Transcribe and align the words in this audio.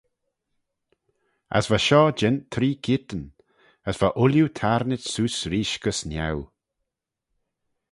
As 1.57 1.65
va 1.71 1.79
shoh 1.85 2.09
jeant 2.19 2.43
three 2.53 2.73
keayrtyn: 2.83 3.23
as 3.89 3.95
va 4.01 4.09
ooilley 4.21 4.45
tayrnit 4.57 5.03
seose 5.11 5.43
reesht 5.51 5.81
gys 5.83 5.99
niau. 6.09 6.37